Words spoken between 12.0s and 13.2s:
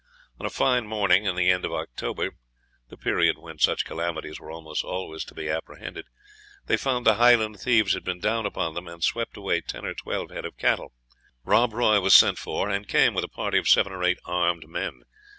was sent for, and came